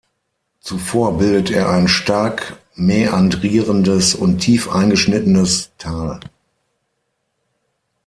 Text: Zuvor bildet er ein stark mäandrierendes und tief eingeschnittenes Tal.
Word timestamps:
Zuvor 0.61 1.19
bildet 1.19 1.51
er 1.51 1.69
ein 1.69 1.87
stark 1.87 2.57
mäandrierendes 2.73 4.15
und 4.15 4.39
tief 4.39 4.67
eingeschnittenes 4.67 5.69
Tal. 5.77 6.19